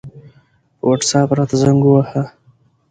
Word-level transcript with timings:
په 0.77 0.83
وټساپ 0.89 1.29
راته 1.37 1.55
زنګ 1.61 1.81
ووهه 1.85 2.23